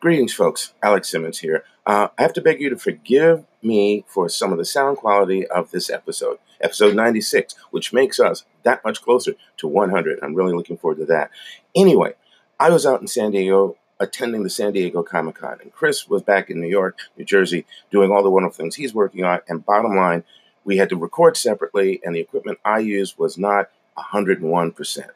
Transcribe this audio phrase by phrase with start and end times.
[0.00, 0.74] Greetings, folks.
[0.80, 1.64] Alex Simmons here.
[1.84, 5.44] Uh, I have to beg you to forgive me for some of the sound quality
[5.44, 10.20] of this episode, episode 96, which makes us that much closer to 100.
[10.22, 11.32] I'm really looking forward to that.
[11.74, 12.14] Anyway,
[12.60, 16.22] I was out in San Diego attending the San Diego Comic Con, and Chris was
[16.22, 19.40] back in New York, New Jersey, doing all the wonderful things he's working on.
[19.48, 20.22] And bottom line,
[20.64, 25.08] we had to record separately, and the equipment I used was not 101%.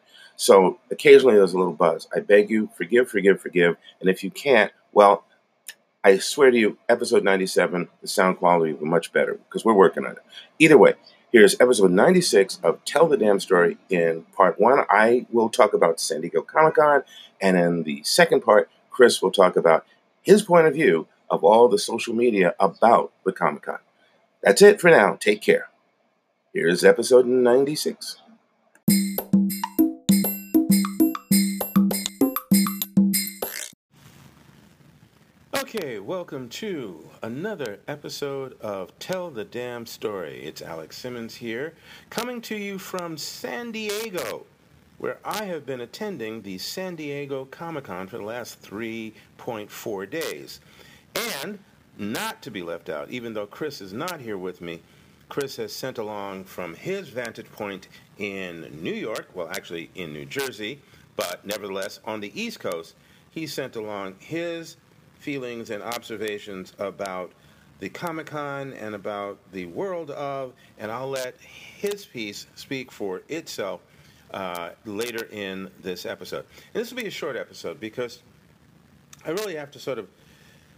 [0.43, 2.09] So occasionally there's a little buzz.
[2.13, 3.77] I beg you, forgive, forgive, forgive.
[4.01, 5.25] And if you can't, well,
[6.03, 9.73] I swear to you, episode 97, the sound quality will be much better because we're
[9.73, 10.23] working on it.
[10.59, 10.95] Either way,
[11.31, 13.77] here's episode 96 of Tell the Damn Story.
[13.89, 17.05] In part one, I will talk about San Diego Comic Con.
[17.41, 19.86] And in the second part, Chris will talk about
[20.22, 23.79] his point of view of all the social media about the Comic Con.
[24.43, 25.14] That's it for now.
[25.21, 25.69] Take care.
[26.53, 28.21] Here's episode 96.
[35.75, 40.42] Okay, welcome to another episode of Tell the Damn Story.
[40.44, 41.72] It's Alex Simmons here,
[42.10, 44.44] coming to you from San Diego,
[44.98, 50.60] where I have been attending the San Diego Comic Con for the last 3.4 days.
[51.41, 51.58] And
[51.97, 54.82] not to be left out, even though Chris is not here with me,
[55.30, 57.88] Chris has sent along from his vantage point
[58.19, 60.82] in New York, well, actually in New Jersey,
[61.16, 62.94] but nevertheless on the East Coast,
[63.30, 64.77] he sent along his
[65.23, 67.31] feelings and observations about
[67.78, 73.23] the Comic Con and about the world of, and I'll let his piece speak for
[73.28, 73.81] itself
[74.34, 76.45] uh, later in this episode.
[76.75, 78.23] And this will be a short episode because
[79.25, 80.09] I really have to sort of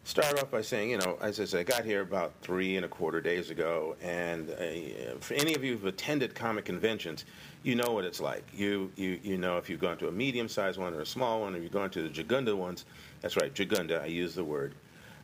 [0.05, 2.84] start off by saying, you know, as I said, I got here about three and
[2.84, 7.25] a quarter days ago, and uh, for any of you who've attended comic conventions,
[7.62, 8.45] you know what it's like.
[8.53, 11.55] You you you know if you've gone to a medium-sized one or a small one,
[11.55, 12.84] or you've gone to the Jagunda ones.
[13.25, 14.03] That's right, Jagunda.
[14.03, 14.75] I use the word.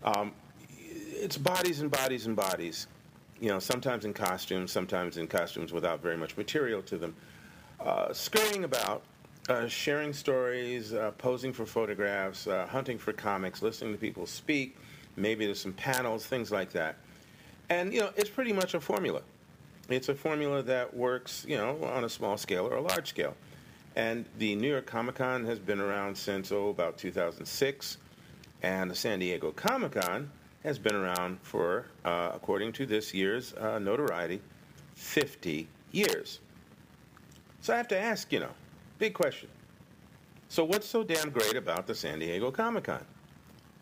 [0.05, 0.33] Um,
[0.79, 2.87] it's bodies and bodies and bodies.
[3.41, 7.15] You know, sometimes in costumes, sometimes in costumes without very much material to them,
[7.79, 9.03] uh, scurrying about,
[9.51, 14.79] uh, sharing stories, uh, posing for photographs, uh, hunting for comics, listening to people speak.
[15.17, 16.97] Maybe there's some panels, things like that.
[17.69, 19.21] And, you know, it's pretty much a formula.
[19.91, 23.37] It's a formula that works, you know, on a small scale or a large scale.
[23.97, 27.99] And the New York Comic Con has been around since, oh, about 2006.
[28.63, 30.31] And the San Diego Comic Con
[30.63, 34.41] has been around for, uh, according to this year's uh, notoriety,
[34.95, 36.41] 50 years.
[37.63, 38.51] So I have to ask, you know,
[38.99, 39.49] big question.
[40.49, 43.05] So what's so damn great about the San Diego Comic Con?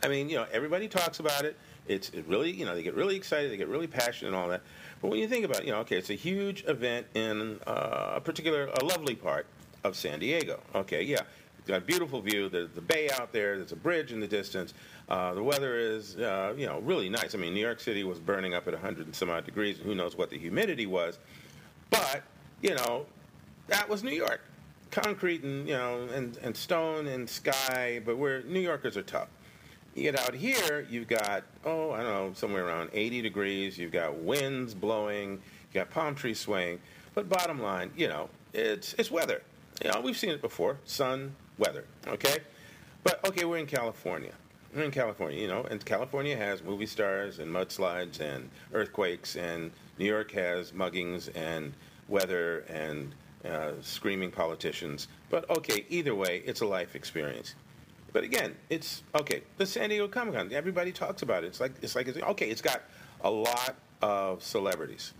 [0.02, 1.56] I mean, you know, everybody talks about it.
[1.88, 4.48] It's it really, you know, they get really excited, they get really passionate and all
[4.48, 4.62] that.
[5.00, 8.12] But when you think about, it, you know, okay, it's a huge event in uh,
[8.16, 9.46] a particular, a lovely part
[9.84, 10.60] of San Diego.
[10.74, 11.22] Okay, yeah,
[11.68, 12.48] got a beautiful view.
[12.48, 13.58] There's the bay out there.
[13.58, 14.74] There's a bridge in the distance.
[15.08, 17.34] Uh, the weather is, uh, you know, really nice.
[17.34, 19.86] I mean, New York City was burning up at 100 and some odd degrees, and
[19.86, 21.18] who knows what the humidity was.
[21.90, 22.22] But,
[22.62, 23.06] you know,
[23.68, 24.40] that was New York.
[24.90, 29.28] Concrete and, you know, and, and stone and sky, but where New Yorkers are tough.
[29.94, 33.76] You get out here, you've got, oh, I don't know, somewhere around 80 degrees.
[33.76, 35.32] You've got winds blowing.
[35.32, 36.80] You've got palm trees swaying.
[37.14, 39.42] But bottom line, you know, it's, it's weather.
[39.84, 42.38] Know, we've seen it before sun, weather, okay?
[43.04, 44.32] But, okay, we're in California.
[44.74, 49.70] We're in California, you know, and California has movie stars and mudslides and earthquakes, and
[49.98, 51.72] New York has muggings and
[52.08, 55.08] weather and uh, screaming politicians.
[55.30, 57.54] But okay, either way, it's a life experience.
[58.12, 59.42] But again, it's okay.
[59.58, 61.48] The San Diego Comic Con, everybody talks about it.
[61.48, 62.50] It's like it's like okay.
[62.50, 62.82] It's got
[63.22, 65.12] a lot of celebrities.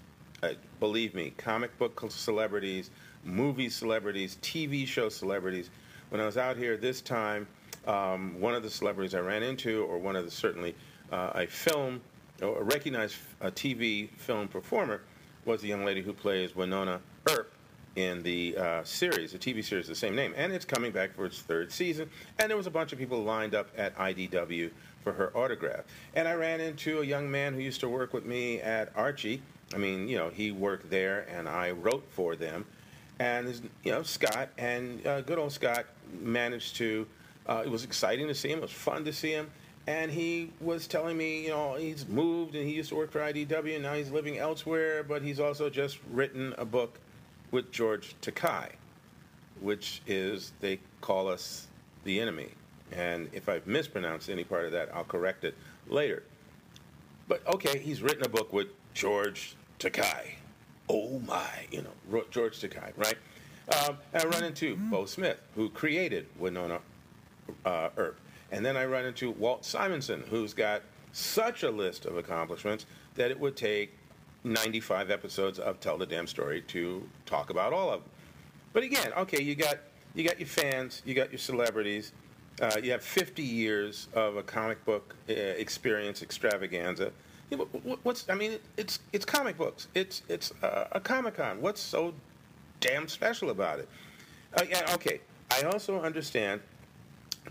[0.43, 2.91] Uh, believe me, comic book celebrities,
[3.29, 5.71] movie celebrities, TV show celebrities.
[6.09, 7.47] When I was out here this time,
[7.87, 10.75] um, one of the celebrities I ran into, or one of the certainly
[11.13, 12.01] uh, a film,
[12.43, 15.03] or a recognized a TV film performer,
[15.45, 17.53] was the young lady who plays Wynonna Earp
[17.97, 21.27] in the uh, series, the TV series, the same name, and it's coming back for
[21.27, 22.09] its third season.
[22.39, 24.71] And there was a bunch of people lined up at IDW
[25.03, 25.85] for her autograph.
[26.15, 29.43] And I ran into a young man who used to work with me at Archie.
[29.75, 32.67] I mean, you know, he worked there, and I wrote for them.
[33.19, 35.87] And you know, Scott and uh, good old Scott
[36.21, 37.07] managed to.
[37.47, 38.59] Uh, it was exciting to see him.
[38.59, 39.51] It was fun to see him.
[39.87, 43.21] And he was telling me, you know, he's moved and he used to work for
[43.21, 46.99] IDW and now he's living elsewhere, but he's also just written a book
[47.53, 48.69] with George Takei,
[49.63, 51.69] which is they call us
[52.05, 52.51] the enemy.
[52.93, 55.55] And if I've mispronounced any part of that, I'll correct it
[55.87, 56.23] later.
[57.27, 60.35] But okay, he's written a book with George Takei.
[60.89, 63.17] Oh my, you know, George Takei, right?
[63.87, 64.91] Um, I run into mm-hmm.
[64.91, 66.81] Beau Smith, who created Wynonna
[67.65, 68.19] uh, Earp.
[68.51, 70.83] And then I run into Walt Simonson, who's got
[71.13, 73.93] such a list of accomplishments that it would take
[74.45, 78.11] 95 episodes of Tell the Damn Story to talk about all of them.
[78.73, 79.79] But again, okay, you got
[80.15, 82.13] you got your fans, you got your celebrities,
[82.61, 87.13] uh, you have 50 years of a comic book uh, experience extravaganza.
[87.51, 87.67] Know,
[88.03, 89.89] what's I mean, it's it's comic books.
[89.95, 91.61] It's it's uh, a Comic Con.
[91.63, 92.13] What's so
[92.81, 93.89] damn special about it?
[94.55, 95.21] Uh, yeah, okay.
[95.51, 96.61] I also understand,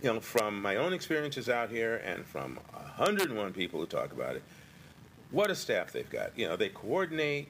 [0.01, 2.59] you know, from my own experiences out here and from
[2.97, 4.43] 101 people who talk about it,
[5.31, 6.37] what a staff they've got.
[6.37, 7.47] You know, they coordinate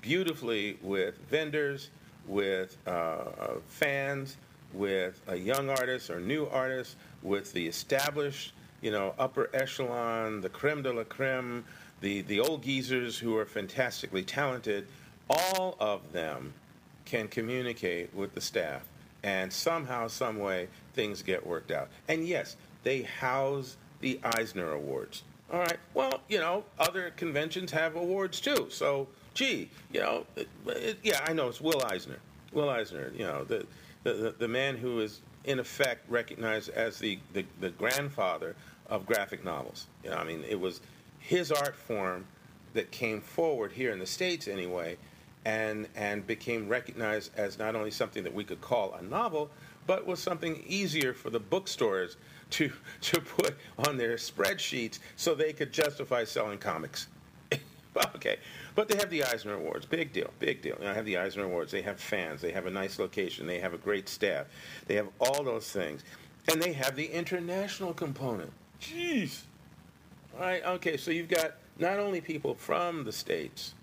[0.00, 1.90] beautifully with vendors,
[2.26, 4.36] with uh, uh fans,
[4.72, 8.52] with young artist or new artist, with the established,
[8.82, 11.64] you know, upper echelon, the creme de la creme,
[12.04, 14.86] the, the old geezers who are fantastically talented,
[15.30, 16.52] all of them
[17.06, 18.82] can communicate with the staff.
[19.22, 21.88] And somehow, some way, things get worked out.
[22.06, 25.22] And yes, they house the Eisner Awards.
[25.50, 25.78] All right.
[25.94, 28.66] Well, you know, other conventions have awards too.
[28.68, 32.18] So, gee, you know, it, it, yeah, I know it's Will Eisner.
[32.52, 33.66] Will Eisner, you know, the,
[34.02, 38.56] the, the, man who is in effect recognized as the, the, the grandfather
[38.90, 39.86] of graphic novels.
[40.02, 40.82] You know, I mean, it was
[41.24, 42.26] his art form
[42.74, 44.96] that came forward here in the States anyway,
[45.46, 49.50] and, and became recognized as not only something that we could call a novel,
[49.86, 52.16] but was something easier for the bookstores
[52.50, 57.06] to, to put on their spreadsheets so they could justify selling comics.
[58.14, 58.36] okay,
[58.74, 59.86] but they have the Eisner Awards.
[59.86, 60.76] Big deal, big deal.
[60.78, 61.72] You know, I have the Eisner Awards.
[61.72, 62.42] They have fans.
[62.42, 63.46] They have a nice location.
[63.46, 64.46] They have a great staff.
[64.86, 66.02] They have all those things.
[66.50, 68.52] And they have the international component.
[68.78, 69.44] Jeez.
[70.38, 73.74] Right, okay, so you've got not only people from the States,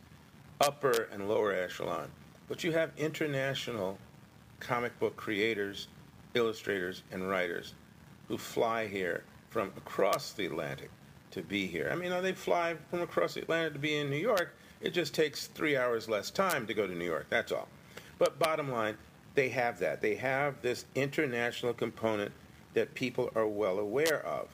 [0.60, 2.10] upper and lower echelon,
[2.50, 3.98] but you have international
[4.60, 5.88] comic book creators,
[6.34, 7.74] illustrators, and writers
[8.28, 10.90] who fly here from across the Atlantic
[11.32, 11.90] to be here.
[11.92, 14.54] I mean, they fly from across the Atlantic to be in New York.
[14.82, 17.28] It just takes three hours less time to go to New York.
[17.30, 17.70] That's all.
[18.20, 18.98] But bottom line,
[19.36, 20.02] they have that.
[20.02, 22.34] They have this international component
[22.74, 24.50] that people are well aware of.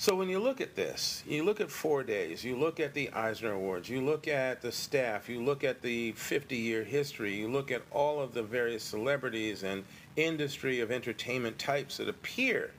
[0.00, 3.10] So when you look at this, you look at four days, you look at the
[3.10, 7.48] Eisner Awards, you look at the staff, you look at the 50 year history, you
[7.48, 9.84] look at all of the various celebrities and
[10.16, 12.70] industry of entertainment types that appear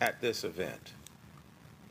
[0.00, 0.92] at this event.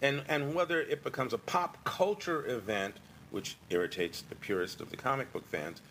[0.01, 2.95] And, and whether it becomes a pop culture event,
[3.31, 5.81] which irritates the purest of the comic book fans,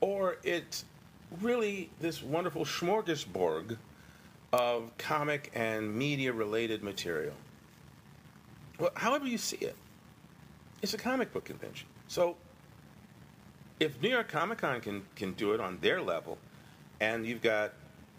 [0.00, 0.84] or it's
[1.40, 3.76] really this wonderful smorgasbord
[4.52, 7.34] of comic and media related material.
[8.78, 9.76] Well, however you see it,
[10.82, 11.88] it's a comic book convention.
[12.08, 12.36] So
[13.80, 16.38] if New York Comic Con can, can do it on their level,
[17.00, 17.72] and you've got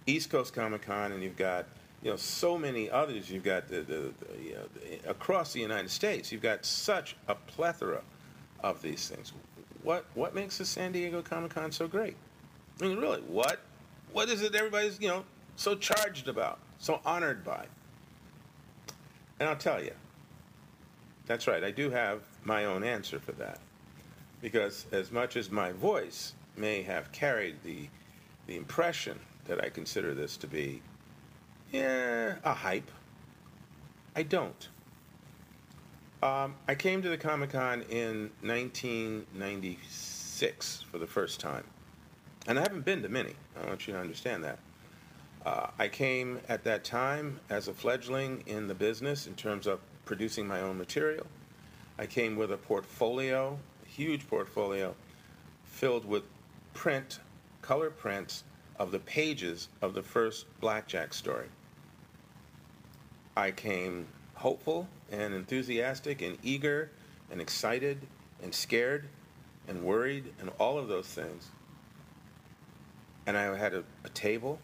[0.06, 1.66] East Coast Comic Con and you've got
[2.04, 5.60] you know so many others, you've got the, the, the, you know, the, across the
[5.60, 8.02] United States, you've got such a plethora
[8.64, 9.34] of these things.
[9.84, 12.16] What what makes the San Diego Comic Con so great?
[12.82, 13.60] I mean, really, what
[14.14, 15.24] what is it everybody's you know
[15.56, 17.66] so charged about, so honored by?
[19.40, 19.92] And I'll tell you,
[21.28, 21.64] that's right.
[21.64, 23.60] I do have my own answer for that.
[24.42, 27.88] Because as much as my voice may have carried the,
[28.48, 30.82] the impression that I consider this to be,
[31.72, 32.92] yeah, a hype,
[34.16, 34.70] I don't.
[36.24, 41.64] Um, I came to the Comic Con in 1996 for the first time.
[42.48, 43.36] And I haven't been to many.
[43.62, 44.58] I want you to understand that.
[45.46, 49.80] Uh, I came at that time as a fledgling in the business in terms of
[50.08, 51.28] producing my own material.
[52.00, 54.96] I came with a portfolio, a huge portfolio,
[55.66, 56.24] filled with
[56.74, 57.20] print,
[57.62, 58.44] color prints
[58.80, 61.48] of the pages of the first Blackjack story.
[63.36, 66.90] I came hopeful and enthusiastic and eager
[67.30, 68.00] and excited
[68.42, 69.08] and scared
[69.68, 71.50] and worried and all of those things.
[73.26, 74.60] And I had a, a table,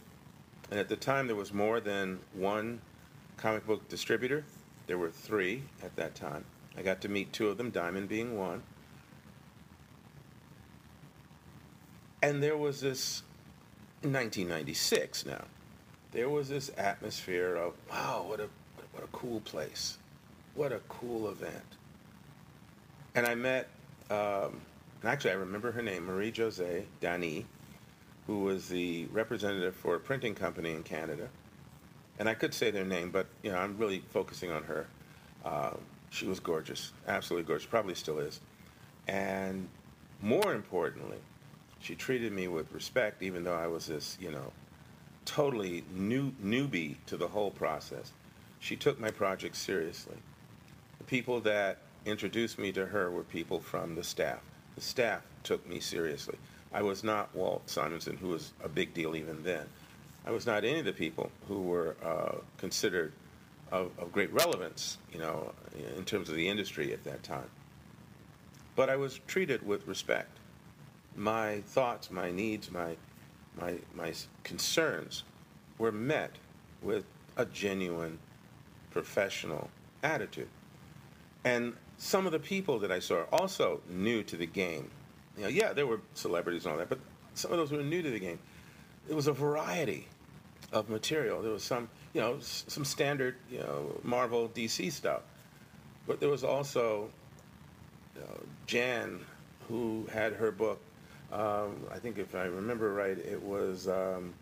[0.72, 2.80] and at the time there was more than one
[3.36, 4.46] comic book distributor.
[4.88, 6.46] There were three at that time.
[6.78, 8.63] I got to meet two of them, Diamond being one.
[12.22, 13.22] And there was this,
[14.02, 15.46] in 1996 now,
[16.12, 18.48] there was this atmosphere of, wow, what a,
[18.92, 19.98] what a cool place.
[20.56, 21.63] What a cool event.
[23.16, 23.68] And I met,
[24.10, 24.62] um,
[25.02, 27.46] and actually I remember her name, Marie Jose Dani,
[28.28, 31.30] who was the representative for a printing company in Canada
[32.20, 34.88] and I could say their name, but you know, I'm really focusing on her.
[35.43, 35.72] Uh,
[36.10, 38.39] she was gorgeous, absolutely gorgeous, probably still is.
[39.08, 39.67] And
[40.22, 41.17] more importantly,
[41.79, 44.51] she treated me with respect, even though I was this, you know,
[45.25, 48.12] totally new newbie to the whole process.
[48.60, 50.15] She took my project seriously.
[51.00, 54.39] The people that introduced me to her were people from the staff.
[54.75, 56.38] The staff took me seriously.
[56.74, 59.65] I was not Walt Simonson, who was a big deal even then.
[60.25, 63.13] I was not any of the people who were uh, considered
[63.72, 65.51] of, of, great relevance, you know,
[65.98, 67.50] in terms of the industry at that time.
[68.75, 70.38] But I was treated with respect.
[71.15, 72.96] My thoughts, my needs, my
[73.60, 74.13] my my
[74.44, 75.24] concerns
[75.77, 76.32] were met
[76.82, 77.06] with
[77.38, 78.18] a genuine
[78.92, 79.70] professional
[80.01, 80.50] attitude.
[81.44, 84.89] And some of the people that I saw also new to the game.
[85.38, 87.00] You know, yeah, there were celebrities and all that, but
[87.34, 88.39] some of those were new to the game.
[89.10, 90.08] It was a variety
[90.72, 91.42] of material.
[91.42, 95.22] There was some, you know, some standard, you know, Marvel, DC stuff,
[96.08, 97.10] but there was also
[98.16, 99.20] you know, Jan,
[99.68, 100.80] who had her book.
[101.32, 104.34] Um, I think if I remember right, it was um,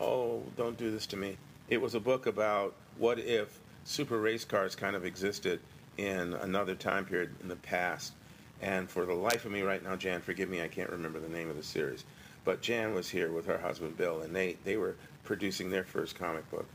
[0.00, 1.36] "Oh, Don't Do This to Me."
[1.68, 5.60] It was a book about what if super race cars kind of existed
[5.98, 8.12] in another time period in the past.
[8.60, 11.28] And for the life of me right now, Jan, forgive me, I can't remember the
[11.28, 12.04] name of the series.
[12.44, 16.16] But Jan was here with her husband Bill, and they, they were producing their first
[16.16, 16.66] comic book.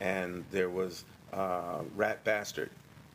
[0.00, 2.70] And there was uh, Rat Bastard,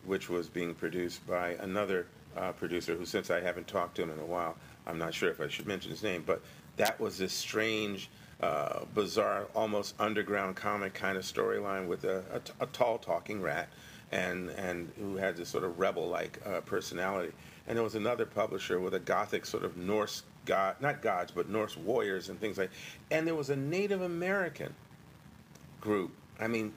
[0.05, 4.12] which was being produced by another uh, producer who, since I haven't talked to him
[4.12, 4.55] in a while,
[4.86, 6.41] I'm not sure if I should mention his name, but
[6.75, 8.10] that was this strange,
[8.41, 13.41] uh, bizarre, almost underground comic kind of storyline with a, a, t- a tall talking
[13.41, 13.69] rat
[14.12, 17.33] and and who had this sort of rebel-like uh, personality.
[17.67, 21.50] And there was another publisher with a gothic sort of Norse god, not gods, but
[21.50, 22.71] Norse warriors and things like.
[23.12, 24.73] And there was a Native American
[25.81, 26.12] group.
[26.39, 26.73] I mean,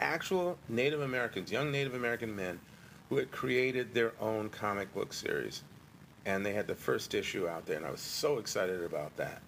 [0.00, 2.60] actual Native Americans, young Native American men,
[3.08, 5.62] who had created their own comic book series,
[6.26, 9.40] and they had the first issue out there, and I was so excited about that.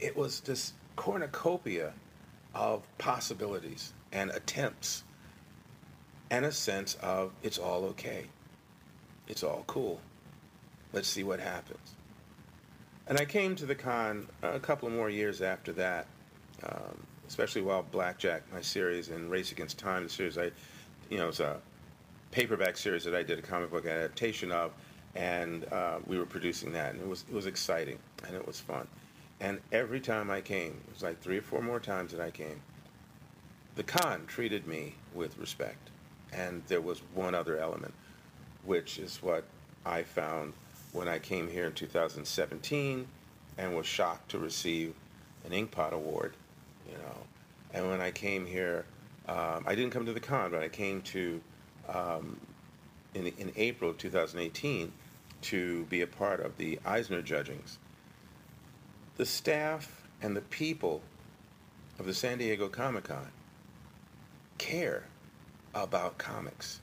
[0.00, 1.92] It was this cornucopia
[2.54, 5.04] of possibilities and attempts
[6.30, 8.24] and a sense of it's all okay.
[9.28, 10.00] It's all cool.
[10.92, 11.94] Let's see what happens.
[13.08, 16.06] And I came to the con a couple of more years after that,
[16.62, 20.50] um, especially while Blackjack, my series, and Race Against Time, the series I,
[21.08, 21.56] you know, it's a
[22.32, 24.72] paperback series that I did a comic book adaptation of,
[25.14, 28.60] and uh, we were producing that, and it was it was exciting and it was
[28.60, 28.86] fun.
[29.40, 32.30] And every time I came, it was like three or four more times that I
[32.30, 32.60] came,
[33.76, 35.88] the con treated me with respect.
[36.34, 37.94] And there was one other element,
[38.64, 39.44] which is what
[39.86, 40.52] I found
[40.92, 43.06] when I came here in 2017
[43.58, 44.94] and was shocked to receive
[45.44, 46.34] an Inkpot Award,
[46.86, 47.16] you know.
[47.74, 48.84] And when I came here,
[49.28, 51.40] um, I didn't come to the con, but I came to
[51.88, 52.40] um,
[53.14, 54.92] in, in April of 2018
[55.40, 57.78] to be a part of the Eisner judgings.
[59.16, 61.02] The staff and the people
[61.98, 63.28] of the San Diego Comic Con
[64.56, 65.04] care
[65.74, 66.80] about comics,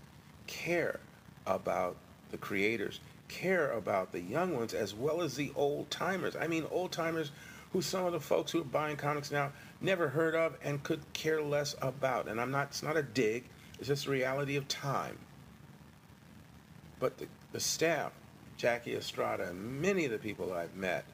[0.48, 1.00] care
[1.46, 1.96] about
[2.32, 6.36] the creators, care about the young ones as well as the old timers.
[6.36, 7.32] I mean, old timers
[7.72, 9.52] who some of the folks who are buying comics now
[9.82, 12.28] never heard of and could care less about.
[12.28, 13.46] And I'm not, it's not a dig,
[13.80, 15.18] it's just the reality of time.
[17.00, 18.14] But the, the staff,
[18.58, 21.06] Jackie Estrada, and many of the people I've met,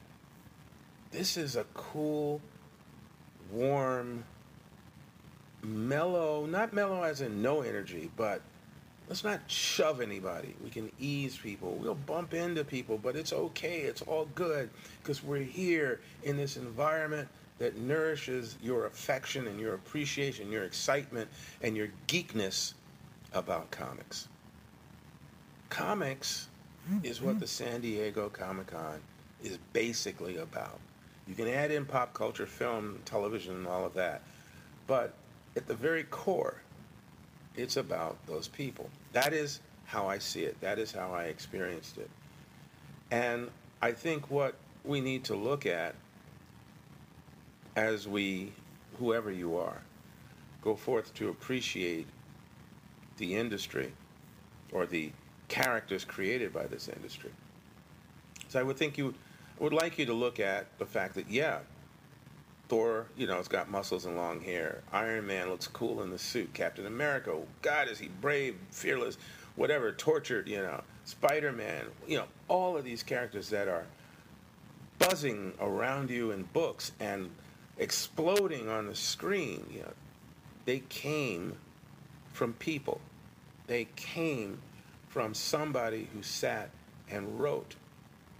[1.10, 2.40] this is a cool,
[3.50, 4.24] warm,
[5.62, 8.40] mellow, not mellow as in no energy, but
[9.12, 10.54] let's not shove anybody.
[10.64, 11.76] We can ease people.
[11.78, 13.80] We'll bump into people, but it's okay.
[13.80, 14.70] It's all good
[15.02, 17.28] because we're here in this environment
[17.58, 21.28] that nourishes your affection and your appreciation, your excitement,
[21.60, 22.72] and your geekness
[23.34, 24.28] about comics.
[25.68, 26.48] Comics
[27.02, 28.98] is what the San Diego Comic Con
[29.44, 30.80] is basically about.
[31.28, 34.22] You can add in pop culture, film, television, and all of that,
[34.86, 35.12] but
[35.54, 36.62] at the very core,
[37.54, 38.88] it's about those people.
[39.12, 40.60] That is how I see it.
[40.60, 42.10] That is how I experienced it.
[43.10, 43.50] And
[43.80, 44.54] I think what
[44.84, 45.94] we need to look at
[47.76, 48.52] as we,
[48.98, 49.80] whoever you are,
[50.62, 52.06] go forth to appreciate
[53.18, 53.92] the industry
[54.72, 55.12] or the
[55.48, 57.30] characters created by this industry.
[58.48, 59.14] So I would think you
[59.58, 61.58] would like you to look at the fact that, yeah,
[62.72, 64.80] Thor, you know, it's got muscles and long hair.
[64.94, 66.54] Iron Man looks cool in the suit.
[66.54, 69.18] Captain America, oh God, is he brave, fearless,
[69.56, 70.80] whatever, tortured, you know.
[71.04, 73.84] Spider Man, you know, all of these characters that are
[74.98, 77.28] buzzing around you in books and
[77.76, 79.92] exploding on the screen, you know,
[80.64, 81.54] they came
[82.32, 83.02] from people.
[83.66, 84.62] They came
[85.10, 86.70] from somebody who sat
[87.10, 87.74] and wrote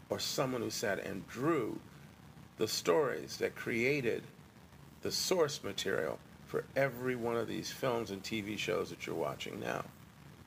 [0.08, 1.78] or someone who sat and drew
[2.58, 4.22] the stories that created
[5.02, 9.58] the source material for every one of these films and TV shows that you're watching
[9.58, 9.84] now.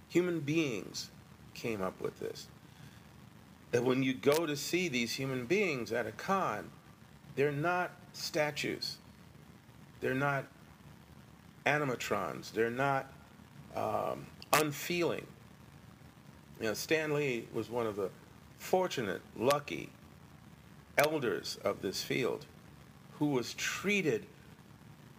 [0.10, 1.10] Human beings
[1.54, 2.48] came up with this.
[3.72, 6.70] That when you go to see these human beings at a con,
[7.36, 8.98] they're not statues.
[10.00, 10.46] They're not
[11.66, 12.52] animatrons.
[12.52, 13.12] They're not
[13.76, 15.26] um, unfeeling.
[16.62, 18.10] You know, Stan Lee was one of the
[18.58, 19.90] fortunate, lucky
[20.98, 22.46] elders of this field
[23.20, 24.26] who was treated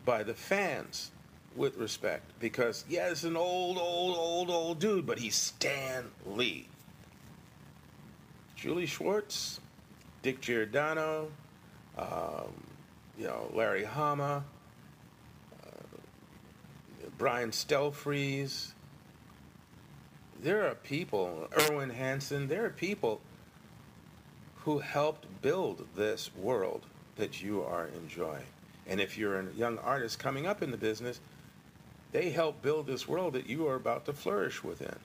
[0.05, 1.11] by the fans
[1.55, 6.69] with respect because, yeah, an old, old, old, old dude, but he's Stan Lee.
[8.55, 9.61] Julie Schwartz,
[10.23, 11.31] Dick Giordano,
[11.99, 12.53] um,
[13.19, 14.45] you know, Larry Hama,
[15.65, 15.99] uh,
[17.19, 18.73] Brian Stelfreeze.
[20.43, 23.21] There are people, Irwin Hasen, there are people
[24.67, 28.43] who helped build this world that you are enjoying.
[28.89, 31.21] And if you're a young artist coming up in the business,
[32.11, 34.97] they help build this world that you are about to flourish within.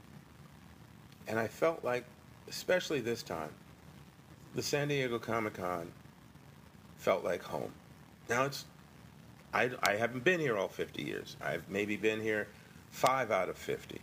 [1.28, 2.06] And I felt like,
[2.50, 3.52] especially this time,
[4.56, 5.92] the San Diego Comic Con
[6.98, 7.72] felt like home.
[8.30, 8.66] Now it's,
[9.54, 11.36] I, I haven't been here all 50 years.
[11.40, 12.48] I've maybe been here
[12.90, 14.02] five out of 50.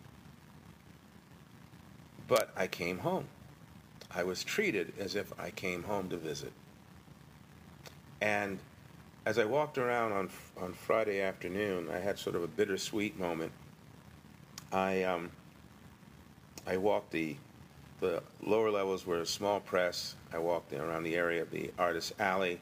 [2.28, 3.26] But I came home.
[4.14, 6.52] I was treated as if I came home to visit.
[8.20, 8.58] And
[9.26, 13.52] as I walked around on on Friday afternoon, I had sort of a bittersweet moment.
[14.72, 15.30] I um,
[16.66, 17.36] I walked the
[18.00, 20.14] the lower levels were a small press.
[20.32, 22.60] I walked around the area of the Artist Alley,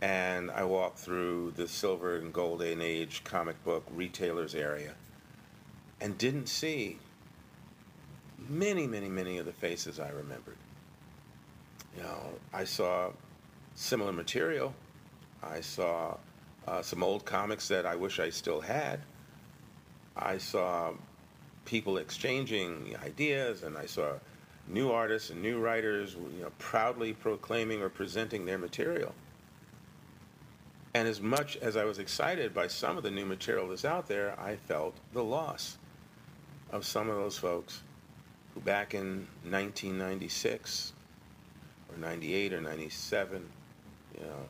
[0.00, 4.94] and I walked through the silver and golden age comic book retailers area,
[6.00, 6.98] and didn't see
[8.48, 10.56] many, many, many of the faces I remembered.
[11.96, 12.18] You know,
[12.52, 13.10] I saw
[13.74, 14.74] similar material.
[15.42, 16.16] I saw
[16.66, 19.00] uh, some old comics that I wish I still had.
[20.16, 20.92] I saw
[21.64, 24.14] people exchanging ideas, and I saw
[24.68, 29.14] new artists and new writers, you know, proudly proclaiming or presenting their material.
[30.94, 34.08] And as much as I was excited by some of the new material that's out
[34.08, 35.76] there, I felt the loss
[36.72, 37.82] of some of those folks
[38.56, 40.94] who back in 1996
[41.90, 43.46] or 98 or 97
[44.18, 44.48] you know,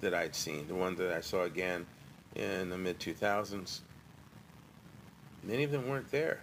[0.00, 1.86] that I'd seen, the one that I saw again
[2.34, 3.80] in the mid 2000s.
[5.44, 6.40] Many of them weren't there.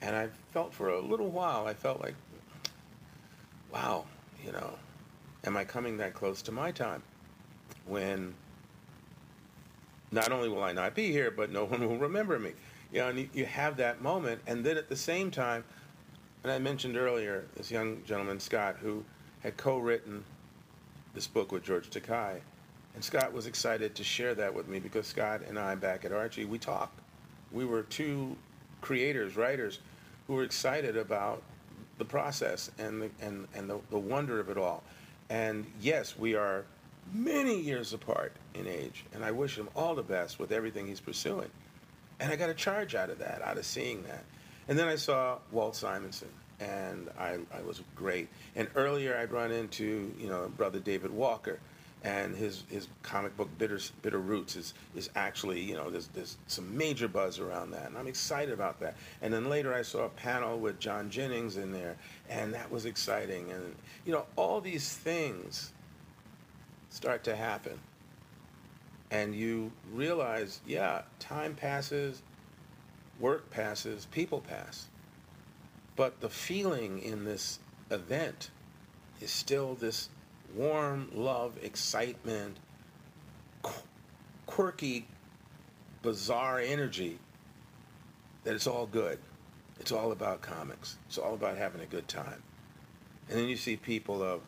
[0.00, 2.14] And I felt for a little while, I felt like,
[3.70, 4.06] wow,
[4.42, 4.78] you know,
[5.44, 7.02] am I coming that close to my time?
[7.84, 8.34] When
[10.10, 12.52] not only will I not be here, but no one will remember me.
[12.92, 15.64] You know, and you, you have that moment, and then at the same time,
[16.42, 19.04] and I mentioned earlier this young gentleman, Scott, who
[19.40, 20.24] had co written
[21.14, 22.40] this book with George Takei,
[22.94, 26.12] And Scott was excited to share that with me because Scott and I back at
[26.12, 27.00] Archie, we talked.
[27.52, 28.36] We were two
[28.80, 29.80] creators, writers,
[30.26, 31.42] who were excited about
[31.98, 34.82] the process and the, and, and the, the wonder of it all.
[35.28, 36.64] And yes, we are
[37.12, 41.00] many years apart in age, and I wish him all the best with everything he's
[41.00, 41.50] pursuing.
[42.20, 44.24] And I got a charge out of that, out of seeing that.
[44.68, 46.28] And then I saw Walt Simonson,
[46.60, 48.28] and I, I was great.
[48.54, 51.58] And earlier I'd run into, you know, brother David Walker,
[52.02, 56.38] and his, his comic book Bitter, Bitter Roots is, is actually, you know, there's, there's
[56.46, 58.96] some major buzz around that, and I'm excited about that.
[59.20, 61.96] And then later I saw a panel with John Jennings in there,
[62.28, 63.50] and that was exciting.
[63.50, 63.74] And,
[64.06, 65.72] you know, all these things
[66.90, 67.78] start to happen.
[69.10, 72.22] And you realize, yeah, time passes,
[73.18, 74.86] work passes, people pass.
[75.96, 77.58] But the feeling in this
[77.90, 78.50] event
[79.20, 80.08] is still this
[80.54, 82.56] warm love, excitement,
[83.62, 83.82] qu-
[84.46, 85.06] quirky,
[86.02, 87.18] bizarre energy
[88.44, 89.18] that it's all good.
[89.78, 90.98] It's all about comics.
[91.08, 92.42] It's all about having a good time.
[93.28, 94.40] And then you see people of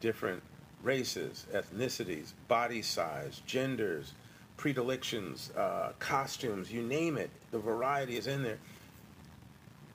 [0.00, 0.42] different
[0.82, 4.12] races, ethnicities, body size, genders,
[4.56, 7.30] predilections, uh, costumes, you name it.
[7.50, 8.58] The variety is in there.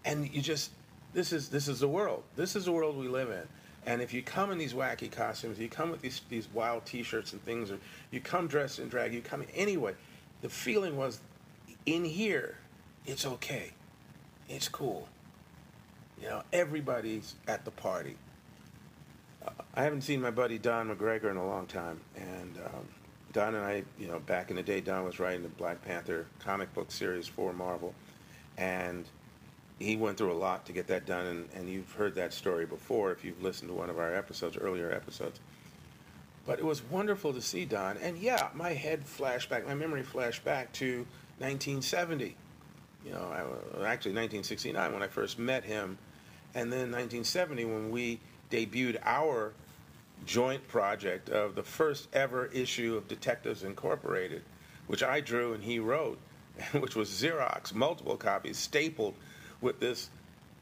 [0.05, 0.71] And you just
[1.13, 2.23] this is this is the world.
[2.35, 3.43] This is the world we live in.
[3.85, 7.33] And if you come in these wacky costumes, you come with these these wild T-shirts
[7.33, 7.79] and things, or
[8.11, 9.93] you come dressed in drag, you come anyway.
[10.41, 11.19] The feeling was,
[11.85, 12.57] in here,
[13.05, 13.71] it's okay,
[14.47, 15.07] it's cool.
[16.21, 18.17] You know, everybody's at the party.
[19.75, 22.87] I haven't seen my buddy Don McGregor in a long time, and um,
[23.33, 26.25] Don and I, you know, back in the day, Don was writing the Black Panther
[26.39, 27.93] comic book series for Marvel,
[28.57, 29.05] and
[29.79, 32.65] he went through a lot to get that done, and, and you've heard that story
[32.65, 35.39] before if you've listened to one of our episodes, earlier episodes.
[36.45, 37.97] But it was wonderful to see Don.
[37.97, 41.05] And yeah, my head flashed back, my memory flashed back to
[41.39, 42.35] 1970.
[43.05, 43.41] You know, I,
[43.85, 45.97] actually 1969 when I first met him,
[46.55, 48.19] and then 1970 when we
[48.51, 49.53] debuted our
[50.25, 54.41] joint project of the first ever issue of Detectives Incorporated,
[54.87, 56.19] which I drew and he wrote,
[56.73, 59.15] which was Xerox, multiple copies, stapled
[59.61, 60.09] with this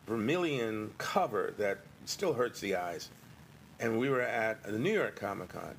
[0.08, 3.10] vermilion cover that still hurts the eyes
[3.80, 5.76] and we were at the New York Comic Con,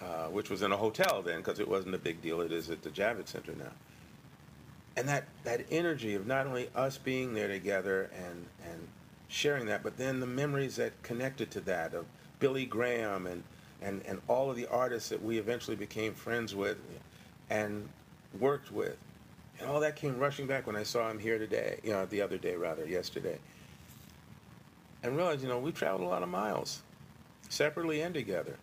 [0.00, 2.40] uh, which was in a hotel then because it wasn't a big deal.
[2.40, 3.72] It is at the Javits Center now.
[4.96, 8.88] And that, that energy of not only us being there together and, and
[9.28, 12.06] sharing that, but then the memories that connected to that of
[12.38, 13.42] Billy Graham and,
[13.82, 16.78] and, and all of the artists that we eventually became friends with
[17.50, 17.88] and
[18.38, 18.96] worked with.
[19.58, 22.20] And all that came rushing back when I saw him here today, you know, the
[22.20, 23.38] other day rather, yesterday.
[25.02, 26.82] And realized, you know, we traveled a lot of miles
[27.48, 28.56] separately and together.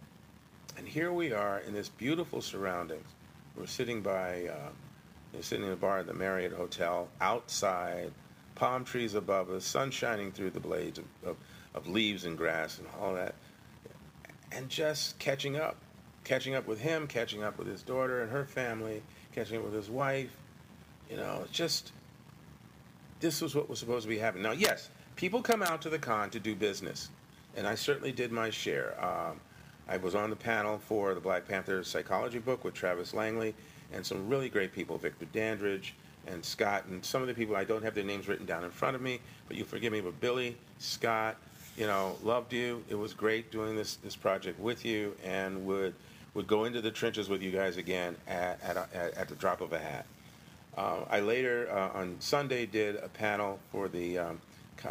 [0.77, 3.07] And here we are in this beautiful surroundings.
[3.55, 4.69] We're sitting by, uh,
[5.33, 8.11] we're sitting in a bar at the Marriott Hotel, outside,
[8.55, 11.37] palm trees above us, sun shining through the blades of, of,
[11.73, 13.35] of leaves and grass and all that,
[14.51, 15.77] and just catching up,
[16.23, 19.01] catching up with him, catching up with his daughter and her family,
[19.33, 20.35] catching up with his wife.
[21.09, 21.91] You know, just
[23.19, 24.43] this was what was supposed to be happening.
[24.43, 27.09] Now, yes, people come out to the con to do business
[27.55, 28.95] and I certainly did my share.
[29.03, 29.39] Um,
[29.87, 33.53] I was on the panel for the Black Panther psychology book with Travis Langley
[33.91, 35.95] and some really great people, Victor Dandridge
[36.27, 38.71] and Scott, and some of the people I don't have their names written down in
[38.71, 40.01] front of me, but you forgive me.
[40.01, 41.37] But Billy, Scott,
[41.77, 42.83] you know, loved you.
[42.89, 45.93] It was great doing this this project with you, and would
[46.33, 49.61] would go into the trenches with you guys again at at, a, at the drop
[49.61, 50.05] of a hat.
[50.75, 54.41] Uh, I later uh, on Sunday did a panel for the um,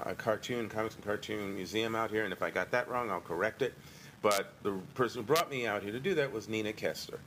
[0.05, 3.21] a cartoon, comics and cartoon museum out here, and if I got that wrong, I'll
[3.21, 3.75] correct it.
[4.23, 7.19] But the person who brought me out here to do that was Nina Kessler.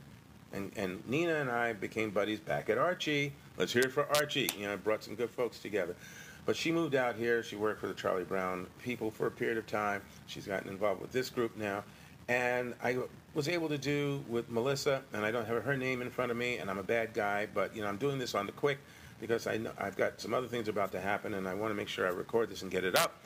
[0.52, 3.34] And, and Nina and I became buddies back at Archie.
[3.58, 4.50] Let's hear it for Archie.
[4.56, 5.96] You know, I brought some good folks together.
[6.44, 7.42] But she moved out here.
[7.42, 10.02] She worked for the Charlie Brown people for a period of time.
[10.26, 11.82] She's gotten involved with this group now.
[12.28, 12.98] And I
[13.34, 16.36] was able to do with Melissa, and I don't have her name in front of
[16.36, 18.78] me, and I'm a bad guy, but you know I'm doing this on the quick
[19.20, 21.74] because I know I've got some other things about to happen, and I want to
[21.76, 23.22] make sure I record this and get it up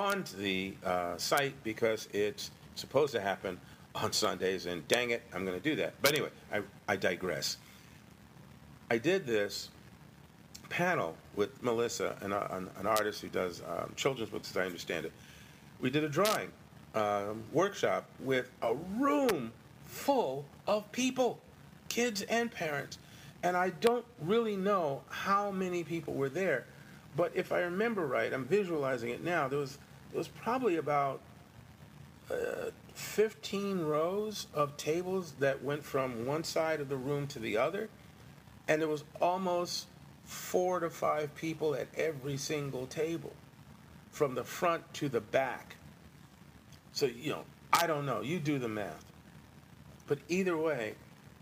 [0.00, 3.60] onto the uh, site because it's supposed to happen
[3.94, 5.94] on Sundays, and dang it, I'm going to do that.
[6.00, 7.58] But anyway, I, I digress.
[8.92, 9.68] I did this
[10.68, 15.06] panel with Melissa, an, an, an artist who does um, children's books, as I understand
[15.06, 15.12] it.
[15.80, 16.50] We did a drawing
[16.96, 19.52] um, workshop with a room
[19.86, 21.38] full of people,
[21.88, 22.98] kids and parents.
[23.44, 26.66] And I don't really know how many people were there.
[27.16, 29.78] But if I remember right, I'm visualizing it now, there was,
[30.10, 31.20] there was probably about
[32.28, 37.56] uh, 15 rows of tables that went from one side of the room to the
[37.56, 37.88] other.
[38.70, 39.88] And there was almost
[40.24, 43.32] four to five people at every single table,
[44.12, 45.74] from the front to the back.
[46.92, 48.20] So, you know, I don't know.
[48.20, 49.04] You do the math.
[50.06, 50.94] But either way,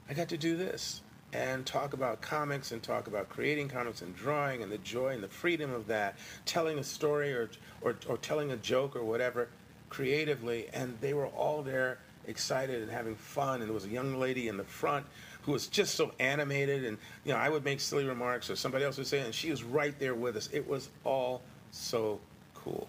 [0.09, 1.03] I got to do this
[1.35, 5.23] and talk about comics and talk about creating comics and drawing and the joy and
[5.23, 7.51] the freedom of that, telling a story or,
[7.83, 9.51] or, or telling a joke or whatever
[9.91, 10.69] creatively.
[10.73, 13.61] And they were all there excited and having fun.
[13.61, 15.07] And there was a young lady in the front
[15.43, 16.85] who was just so animated.
[16.85, 19.51] And, you know, I would make silly remarks or somebody else would say, and she
[19.51, 20.49] was right there with us.
[20.53, 22.21] It was all so
[22.55, 22.89] cool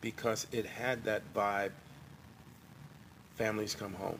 [0.00, 1.72] because it had that vibe.
[3.36, 4.18] Families come home.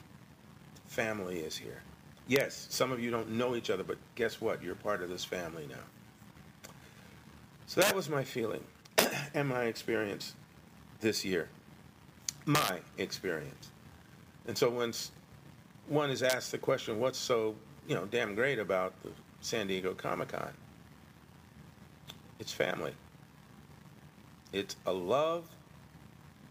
[0.86, 1.82] Family is here.
[2.28, 4.62] Yes, some of you don't know each other, but guess what?
[4.62, 6.70] You're part of this family now.
[7.66, 8.62] So that was my feeling
[9.34, 10.34] and my experience
[11.00, 11.48] this year.
[12.44, 13.70] My experience.
[14.48, 14.92] And so when
[15.88, 17.54] one is asked the question, what's so,
[17.86, 19.10] you know, damn great about the
[19.42, 20.50] San Diego Comic Con?
[22.40, 22.94] It's family.
[24.52, 25.46] It's a love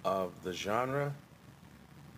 [0.06, 1.12] of the genre,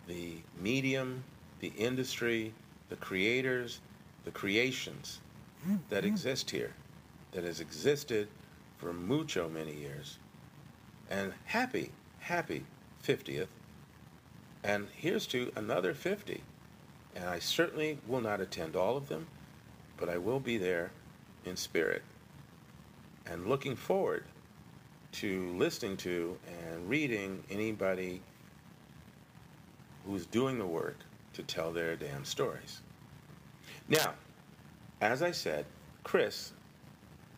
[0.05, 1.23] the medium,
[1.61, 2.53] the industry,
[2.89, 3.79] the creators,
[4.25, 5.19] the creations
[5.89, 6.07] that mm-hmm.
[6.07, 6.73] exist here,
[7.31, 8.27] that has existed
[8.77, 10.17] for mucho many years.
[11.09, 12.65] And happy, happy
[13.05, 13.47] 50th.
[14.63, 16.43] And here's to another 50.
[17.15, 19.27] And I certainly will not attend all of them,
[19.97, 20.91] but I will be there
[21.45, 22.01] in spirit
[23.25, 24.23] and looking forward
[25.11, 28.21] to listening to and reading anybody
[30.05, 30.97] who's doing the work
[31.33, 32.81] to tell their damn stories.
[33.87, 34.13] Now,
[35.01, 35.65] as I said,
[36.03, 36.51] Chris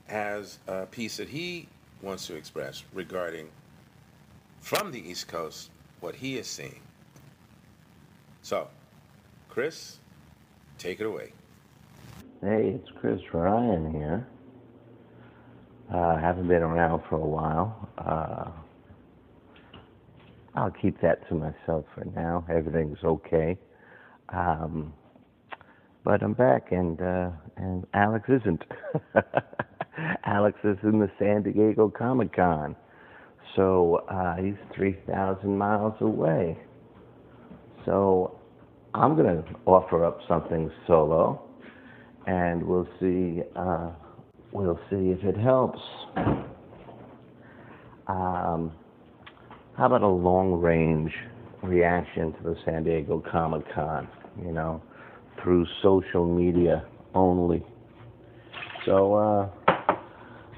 [0.07, 1.67] has a piece that he
[2.01, 3.49] wants to express regarding
[4.60, 6.81] from the East Coast what he is seeing.
[8.41, 8.67] So,
[9.49, 9.99] Chris,
[10.77, 11.34] take it away.
[12.41, 14.27] Hey, it's Chris Ryan here.
[15.93, 17.89] Uh, haven't been around for a while.
[17.97, 18.49] Uh,
[20.56, 22.45] I'll keep that to myself for now.
[22.49, 23.58] Everything's okay.
[24.30, 24.93] Um,
[26.04, 28.63] but I'm back, and uh, and Alex isn't.
[30.25, 32.75] Alex is in the San Diego Comic Con,
[33.56, 36.58] so uh, he's three thousand miles away.
[37.85, 38.39] So
[38.93, 41.41] I'm gonna offer up something solo,
[42.27, 43.41] and we'll see.
[43.55, 43.91] Uh,
[44.51, 45.79] we'll see if it helps.
[48.07, 48.71] Um,
[49.77, 51.11] how about a long range
[51.63, 54.07] reaction to the San Diego Comic Con?
[54.43, 54.81] You know
[55.41, 57.63] through social media only.
[58.85, 59.49] So uh,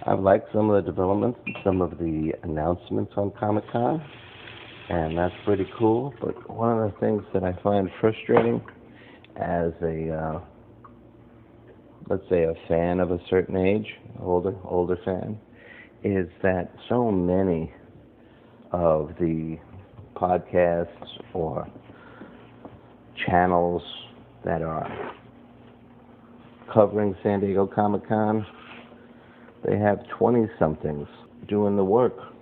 [0.05, 4.03] I've liked some of the developments, some of the announcements on Comic Con,
[4.89, 6.13] and that's pretty cool.
[6.21, 8.61] But one of the things that I find frustrating
[9.35, 10.39] as a uh,
[12.09, 13.87] let's say a fan of a certain age,
[14.21, 15.39] older older fan,
[16.03, 17.73] is that so many
[18.71, 19.57] of the
[20.15, 21.67] podcasts or
[23.25, 23.81] channels
[24.43, 25.15] that are
[26.73, 28.45] covering San Diego Comic Con.
[29.65, 31.07] They have 20 somethings
[31.47, 32.32] doing the work.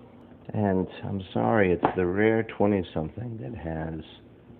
[0.53, 4.01] And I'm sorry, it's the rare 20 something that has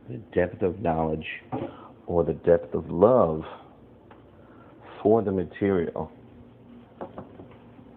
[0.10, 1.26] the depth of knowledge
[2.08, 3.44] or the depth of love
[5.02, 6.12] for the material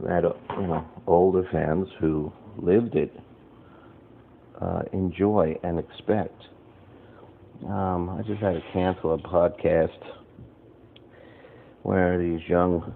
[0.00, 0.22] that
[0.58, 3.12] you know older fans who lived it
[4.60, 6.40] uh, enjoy and expect.
[7.68, 9.90] Um, I just had to cancel a podcast
[11.82, 12.94] where these young,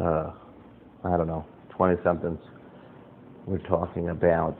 [0.00, 0.32] uh,
[1.04, 1.44] I don't know,
[1.76, 2.38] 20 somethings
[3.46, 4.56] were talking about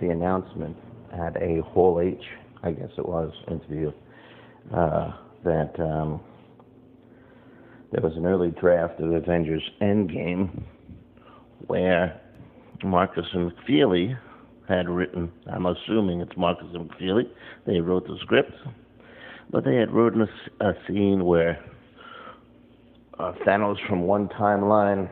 [0.00, 0.76] the announcement
[1.12, 2.22] at a Hall H,
[2.62, 3.92] I guess it was, interview,
[4.74, 5.12] uh,
[5.44, 6.20] that um,
[7.90, 10.62] there was an early draft of Avengers Endgame
[11.66, 12.20] where
[12.82, 14.18] Markus and McFeely
[14.68, 15.30] had written.
[15.52, 17.24] I'm assuming it's Markus and McFeely.
[17.66, 18.52] They wrote the script,
[19.50, 21.62] but they had written a, a scene where
[23.18, 25.10] uh, Thanos from one timeline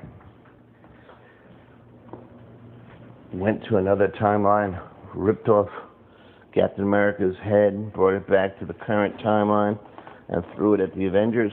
[3.32, 4.80] went to another timeline,
[5.14, 5.68] ripped off
[6.54, 9.78] Captain America's head, brought it back to the current timeline,
[10.28, 11.52] and threw it at the Avengers.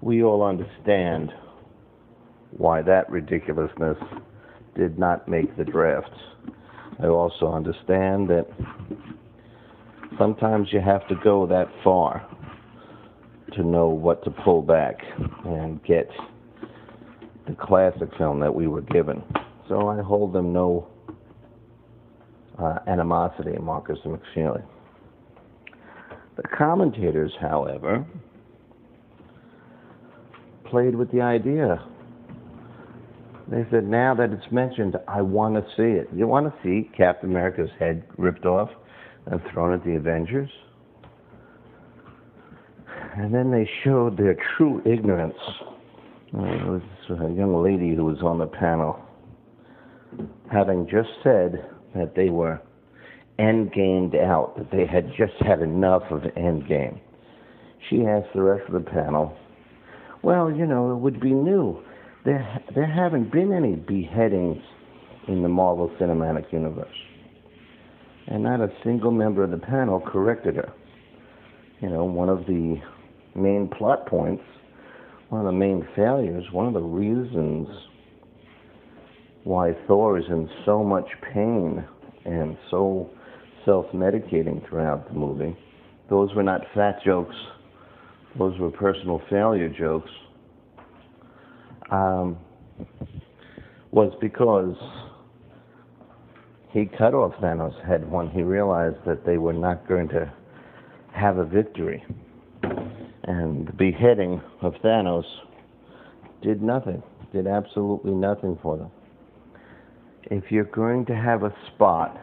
[0.00, 1.32] We all understand
[2.56, 3.98] why that ridiculousness
[4.74, 6.18] did not make the drafts.
[7.02, 8.46] I also understand that
[10.18, 12.26] sometimes you have to go that far
[13.52, 14.96] to know what to pull back
[15.44, 16.08] and get
[17.46, 19.22] the classic film that we were given.
[19.68, 20.88] So I hold them no
[22.58, 24.64] uh, animosity, Markus and McFeely.
[26.36, 28.04] The commentators, however,
[30.64, 31.82] played with the idea
[33.48, 36.08] they said, now that it's mentioned, I want to see it.
[36.12, 38.70] You want to see Captain America's head ripped off
[39.26, 40.50] and thrown at the Avengers?
[43.16, 45.38] And then they showed their true ignorance.
[46.32, 49.00] It was a young lady who was on the panel
[50.52, 52.60] having just said that they were
[53.38, 57.00] endgamed out, that they had just had enough of endgame.
[57.90, 59.36] She asked the rest of the panel,
[60.22, 61.82] well, you know, it would be new
[62.26, 64.60] there there haven't been any beheadings
[65.28, 66.88] in the Marvel Cinematic Universe.
[68.26, 70.72] And not a single member of the panel corrected her.
[71.80, 72.80] You know, one of the
[73.36, 74.42] main plot points,
[75.28, 77.68] one of the main failures, one of the reasons
[79.44, 81.84] why Thor is in so much pain
[82.24, 83.10] and so
[83.64, 85.56] self medicating throughout the movie.
[86.08, 87.34] Those were not fat jokes,
[88.38, 90.10] those were personal failure jokes
[91.90, 92.36] um,
[93.90, 94.76] was because
[96.70, 100.32] he cut off Thanos' head when he realized that they were not going to
[101.14, 102.04] have a victory.
[103.26, 105.24] And the beheading of Thanos
[106.42, 108.90] did nothing, did absolutely nothing for them.
[110.30, 112.18] If you're going to have a spot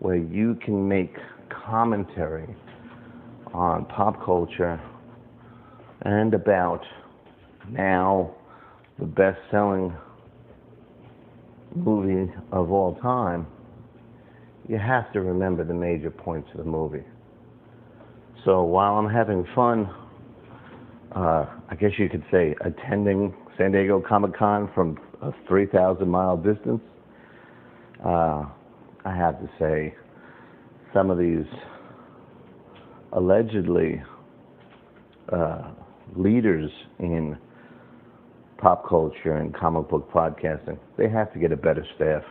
[0.00, 1.14] where you can make
[1.48, 2.54] commentary
[3.52, 4.80] on pop culture
[6.02, 6.84] and about
[7.70, 8.34] now
[8.98, 9.96] the best selling
[11.74, 13.46] movie of all time,
[14.68, 17.04] you have to remember the major points of the movie.
[18.44, 19.88] So while I'm having fun,
[21.16, 26.36] uh, I guess you could say attending San Diego Comic Con from a 3,000 mile
[26.36, 26.82] distance,
[28.04, 28.44] uh,
[29.06, 29.94] I have to say
[30.92, 31.46] some of these
[33.12, 34.02] allegedly
[35.32, 35.70] uh,
[36.14, 37.38] leaders in
[38.58, 42.22] pop culture and comic book podcasting, they have to get a better staff.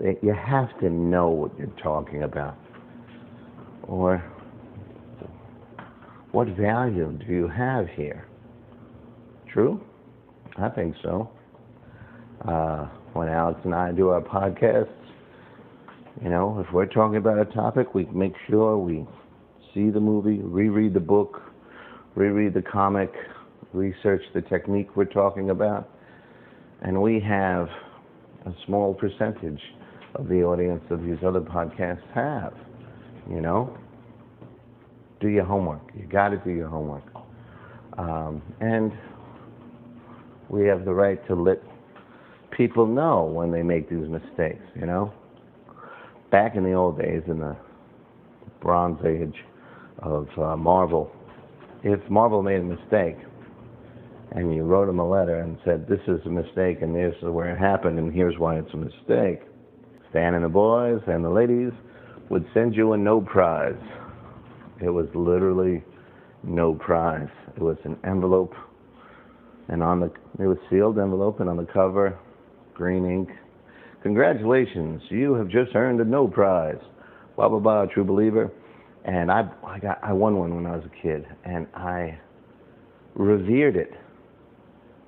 [0.00, 2.56] They, you have to know what you're talking about.
[3.84, 4.22] Or
[6.32, 8.26] what value do you have here?
[9.52, 9.80] True?
[10.56, 11.30] I think so.
[12.46, 14.88] Uh, when Alex and I do our podcasts,
[16.22, 19.06] you know, if we're talking about a topic, we make sure we
[19.74, 21.42] see the movie, reread the book,
[22.14, 23.12] reread the comic,
[23.72, 25.88] research the technique we're talking about,
[26.82, 27.68] and we have
[28.46, 29.60] a small percentage
[30.14, 32.54] of the audience of these other podcasts have.
[33.30, 33.76] You know,
[35.20, 35.82] do your homework.
[35.96, 37.04] You got to do your homework,
[37.98, 38.92] um, and
[40.48, 41.62] we have the right to let
[42.50, 44.64] people know when they make these mistakes.
[44.74, 45.12] You know,
[46.30, 47.56] back in the old days, in the
[48.60, 49.34] Bronze Age
[49.98, 51.10] of uh, Marvel,
[51.82, 53.16] if Marvel made a mistake
[54.32, 57.28] and you wrote them a letter and said, This is a mistake and this is
[57.28, 59.40] where it happened and here's why it's a mistake,
[60.10, 61.72] Stan and the boys and the ladies
[62.28, 63.74] would send you a no prize.
[64.82, 65.84] It was literally
[66.42, 67.28] no prize.
[67.56, 68.54] It was an envelope
[69.70, 72.18] and on the it was sealed envelope and on the cover,
[72.74, 73.28] green ink.
[74.02, 76.80] Congratulations, you have just earned a no prize.
[77.36, 78.50] Blah blah blah, true believer.
[79.04, 82.18] And I I got I won one when I was a kid and I
[83.14, 83.92] revered it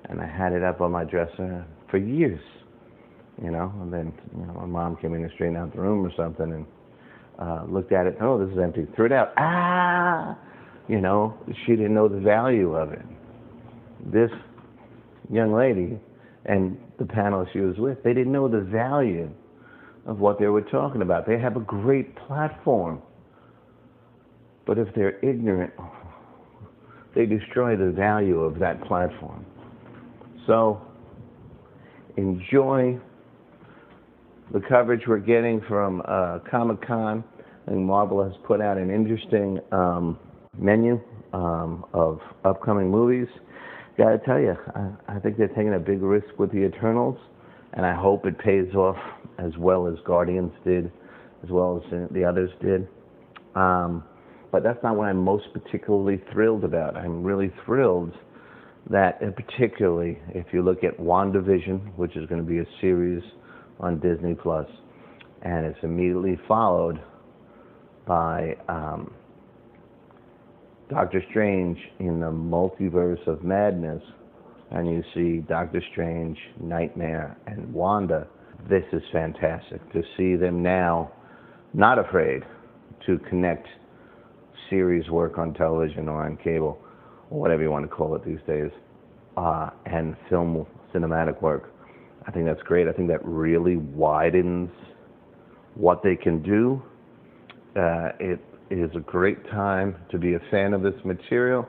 [0.05, 2.41] and I had it up on my dresser for years,
[3.43, 3.71] you know.
[3.81, 6.53] And then you know, my mom came in and straightened out the room or something,
[6.53, 6.65] and
[7.43, 8.17] uh, looked at it.
[8.21, 8.87] Oh, this is empty.
[8.95, 9.33] Threw it out.
[9.37, 10.37] Ah,
[10.87, 11.33] you know,
[11.65, 13.01] she didn't know the value of it.
[14.05, 14.31] This
[15.31, 15.99] young lady
[16.45, 19.29] and the panel she was with, they didn't know the value
[20.05, 21.25] of what they were talking about.
[21.25, 23.01] They have a great platform.
[24.65, 25.73] But if they're ignorant,
[27.15, 29.45] they destroy the value of that platform.
[30.47, 30.81] So
[32.17, 32.99] enjoy
[34.53, 37.23] the coverage we're getting from uh, Comic Con.
[37.67, 40.19] And Marvel has put out an interesting um,
[40.57, 40.99] menu
[41.33, 43.27] um, of upcoming movies.
[43.97, 47.17] Got to tell you, I, I think they're taking a big risk with the Eternals,
[47.73, 48.97] and I hope it pays off
[49.39, 50.91] as well as Guardians did,
[51.43, 52.87] as well as the others did.
[53.55, 54.03] Um,
[54.51, 56.95] but that's not what I'm most particularly thrilled about.
[56.95, 58.13] I'm really thrilled
[58.89, 63.23] that uh, particularly if you look at WandaVision, which is going to be a series
[63.79, 64.67] on Disney Plus,
[65.41, 67.01] and it's immediately followed
[68.05, 69.13] by um,
[70.89, 74.03] Doctor Strange in the Multiverse of Madness,
[74.71, 78.27] and you see Doctor Strange, Nightmare, and Wanda.
[78.69, 81.11] This is fantastic to see them now
[81.73, 82.43] not afraid
[83.05, 83.67] to connect
[84.69, 86.77] series work on television or on cable
[87.29, 88.69] or whatever you want to call it these days,
[89.37, 91.73] uh, and film cinematic work.
[92.27, 92.87] I think that's great.
[92.87, 94.69] I think that really widens
[95.75, 96.81] what they can do.
[97.75, 101.67] Uh, it is a great time to be a fan of this material.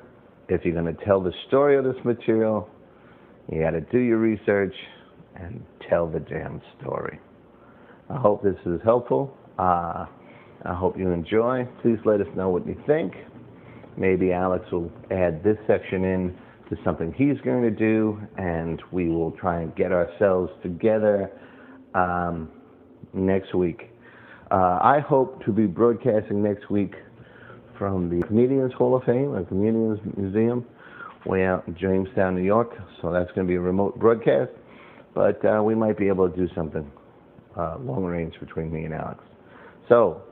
[0.48, 2.68] If you're going to tell the story of this material,
[3.50, 4.74] you got to do your research
[5.36, 7.18] and tell the damn story.
[8.10, 9.34] I hope this is helpful.
[9.58, 10.06] Uh,
[10.66, 11.66] I hope you enjoy.
[11.82, 13.14] Please let us know what you think.
[13.96, 16.36] Maybe Alex will add this section in
[16.68, 21.30] to something he's going to do, and we will try and get ourselves together
[21.94, 22.50] um,
[23.12, 23.90] next week.
[24.54, 26.94] Uh, I hope to be broadcasting next week
[27.76, 30.64] from the Comedians Hall of Fame, or Comedians Museum,
[31.26, 32.70] way out in Jamestown, New York.
[33.02, 34.52] So that's going to be a remote broadcast,
[35.12, 36.88] but uh, we might be able to do something
[37.56, 39.18] uh, long range between me and Alex.
[39.88, 40.22] So,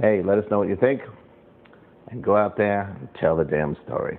[0.00, 1.00] hey, let us know what you think
[2.08, 4.18] and go out there and tell the damn story.